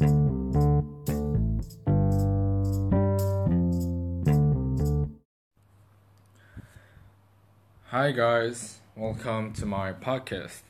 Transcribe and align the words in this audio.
Hi, 0.00 0.06
guys, 8.12 8.78
welcome 8.96 9.52
to 9.52 9.66
my 9.66 9.92
podcast. 9.92 10.62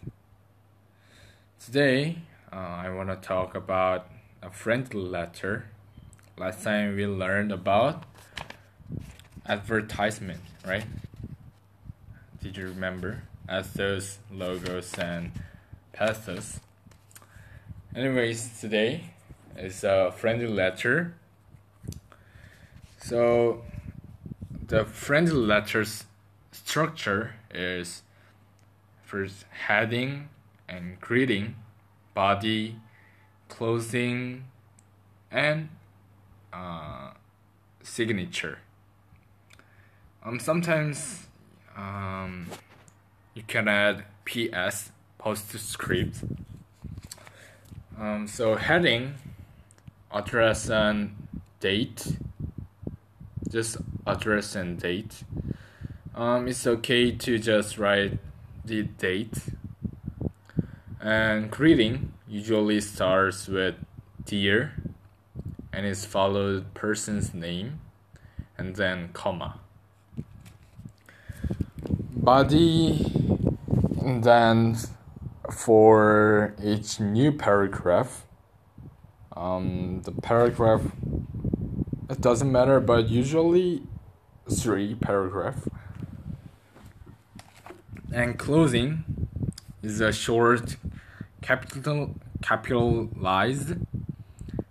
Today, 1.65 2.23
uh, 2.53 2.57
I 2.57 2.91
want 2.91 3.09
to 3.11 3.15
talk 3.15 3.55
about 3.55 4.09
a 4.43 4.51
friendly 4.51 5.01
letter. 5.01 5.67
Last 6.37 6.65
time 6.65 6.97
we 6.97 7.07
learned 7.07 7.53
about 7.53 8.03
advertisement, 9.47 10.41
right? 10.67 10.87
Did 12.43 12.57
you 12.57 12.67
remember? 12.67 13.23
Ethos 13.49 14.19
logos 14.33 14.93
and 14.95 15.31
pathos. 15.93 16.59
Anyways, 17.95 18.61
today 18.61 19.13
is 19.61 19.85
a 19.85 20.13
friendly 20.17 20.47
letter. 20.47 21.15
So, 22.99 23.63
the 24.67 24.85
friendly 24.85 25.33
letters 25.33 26.05
structure 26.53 27.35
is 27.53 28.03
first 29.03 29.45
heading 29.51 30.29
and 30.69 31.01
greeting, 31.01 31.57
body, 32.15 32.77
closing, 33.49 34.45
and 35.31 35.69
uh, 36.53 37.11
signature. 37.83 38.59
Um, 40.25 40.39
sometimes 40.39 41.27
um, 41.77 42.47
you 43.35 43.43
can 43.47 43.69
add 43.69 44.05
PS 44.25 44.93
postscript. 45.19 46.23
Um, 47.99 48.27
so 48.29 48.57
heading, 48.57 49.15
address 50.13 50.69
and 50.69 51.17
date, 51.61 52.17
just 53.49 53.77
address 54.07 54.55
and 54.55 54.79
date. 54.79 55.25
Um, 56.15 56.49
it's 56.49 56.67
okay 56.67 57.13
to 57.13 57.39
just 57.39 57.79
write 57.79 58.19
the 58.65 58.83
date. 58.83 59.39
And 61.01 61.51
greeting 61.51 62.13
usually 62.29 62.81
starts 62.81 63.49
with 63.49 63.75
dear 64.25 64.75
and 65.73 65.87
is 65.87 66.05
followed 66.05 66.75
person's 66.75 67.33
name 67.33 67.81
and 68.59 68.77
then 68.77 69.11
comma. 69.13 69.59
Body 72.11 73.11
and 74.03 74.23
then 74.23 74.77
for 75.51 76.55
each 76.63 77.01
new 77.01 77.33
paragraph 77.33 78.27
um, 79.41 80.03
the 80.05 80.13
paragraph 80.13 80.83
it 82.11 82.21
doesn't 82.21 82.53
matter 82.53 82.79
but 82.81 83.09
usually 83.09 83.83
three 84.51 84.95
paragraph. 84.95 85.67
And 88.13 88.39
closing 88.39 89.05
is 89.83 90.01
a 90.01 90.13
short 90.13 90.77
capital 91.41 92.17
capitalized 92.43 93.77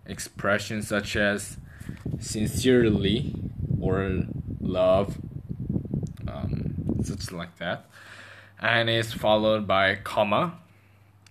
expression 0.05 0.81
such 0.81 1.15
as 1.15 1.57
sincerely 2.19 3.33
or 3.79 4.23
love 4.59 5.17
um, 6.27 6.75
such 7.03 7.31
like 7.31 7.57
that. 7.57 7.85
And 8.59 8.89
is 8.89 9.13
followed 9.13 9.65
by 9.65 9.95
comma. 9.95 10.59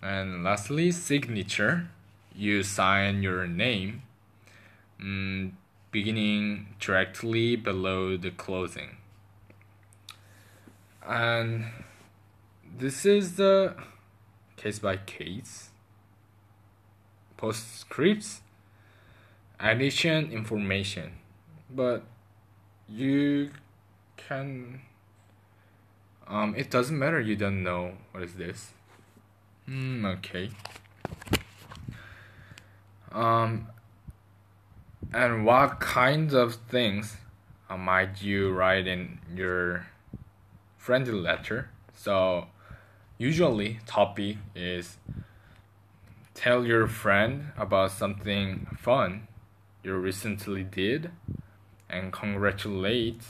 And 0.02 0.42
lastly 0.42 0.90
signature 0.90 1.90
you 2.38 2.62
sign 2.62 3.20
your 3.20 3.48
name 3.48 4.00
um, 5.00 5.56
beginning 5.90 6.68
directly 6.78 7.56
below 7.56 8.16
the 8.16 8.30
closing. 8.30 8.96
And 11.04 11.64
this 12.78 13.04
is 13.04 13.36
the 13.36 13.74
case 14.56 14.78
by 14.78 14.98
case 14.98 15.70
postscripts 17.36 18.40
addition 19.58 20.30
information. 20.30 21.14
But 21.68 22.04
you 22.88 23.50
can 24.16 24.80
um 26.28 26.54
it 26.56 26.70
doesn't 26.70 26.98
matter 26.98 27.20
you 27.20 27.34
don't 27.34 27.64
know 27.64 27.94
what 28.12 28.22
is 28.22 28.34
this. 28.34 28.72
Mm, 29.68 30.04
okay 30.18 30.50
um 33.12 33.68
and 35.12 35.44
what 35.44 35.80
kinds 35.80 36.34
of 36.34 36.56
things 36.68 37.16
uh, 37.70 37.76
might 37.76 38.22
you 38.22 38.50
write 38.50 38.86
in 38.86 39.18
your 39.34 39.86
friendly 40.76 41.12
letter? 41.12 41.70
So 41.94 42.48
usually 43.16 43.80
topic 43.86 44.36
is 44.54 44.98
tell 46.34 46.66
your 46.66 46.86
friend 46.86 47.52
about 47.56 47.90
something 47.90 48.66
fun 48.78 49.28
you 49.82 49.94
recently 49.94 50.62
did 50.62 51.10
and 51.88 52.12
congratulate 52.12 53.22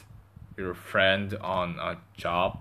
your 0.56 0.74
friend 0.74 1.34
on 1.40 1.78
a 1.78 1.98
job 2.16 2.58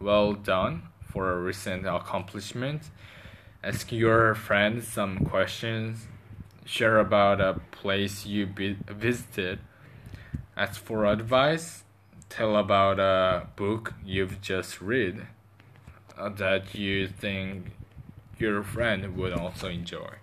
well 0.00 0.32
done 0.32 0.82
for 1.00 1.32
a 1.32 1.36
recent 1.36 1.86
accomplishment. 1.86 2.90
Ask 3.62 3.92
your 3.92 4.34
friend 4.34 4.82
some 4.82 5.18
questions 5.24 6.08
share 6.70 6.98
about 6.98 7.40
a 7.40 7.60
place 7.72 8.24
you 8.24 8.46
be- 8.46 8.78
visited 8.88 9.58
ask 10.56 10.80
for 10.80 11.04
advice 11.04 11.82
tell 12.28 12.56
about 12.56 13.00
a 13.00 13.48
book 13.56 13.94
you've 14.04 14.40
just 14.40 14.80
read 14.80 15.26
uh, 16.16 16.28
that 16.28 16.74
you 16.74 17.08
think 17.08 17.72
your 18.38 18.62
friend 18.62 19.16
would 19.16 19.32
also 19.32 19.68
enjoy. 19.68 20.14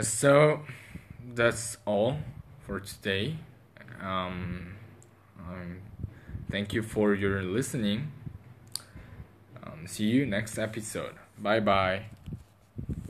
So 0.00 0.60
that's 1.34 1.78
all 1.84 2.18
for 2.64 2.80
today. 2.80 3.36
Um, 4.00 4.76
um, 5.40 5.80
thank 6.50 6.72
you 6.72 6.82
for 6.82 7.14
your 7.14 7.42
listening. 7.42 8.12
Um, 9.64 9.86
see 9.86 10.04
you 10.04 10.26
next 10.26 10.58
episode. 10.58 11.14
Bye 11.38 11.60
bye. 11.60 12.04